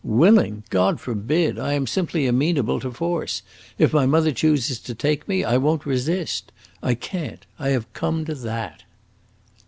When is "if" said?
3.77-3.93